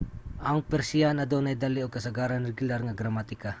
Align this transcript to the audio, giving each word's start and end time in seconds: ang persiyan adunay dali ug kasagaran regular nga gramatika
ang 0.49 0.57
persiyan 0.71 1.21
adunay 1.23 1.55
dali 1.63 1.79
ug 1.85 1.93
kasagaran 1.97 2.47
regular 2.51 2.79
nga 2.85 2.97
gramatika 3.01 3.49